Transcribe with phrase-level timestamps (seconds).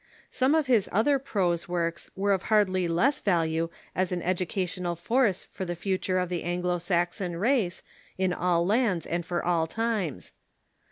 [0.31, 4.97] Some of his other prose works were of hardly less value as an edu cational
[4.97, 7.83] force for the future of the Anglo Saxon race
[8.17, 10.33] in all lands and for all times.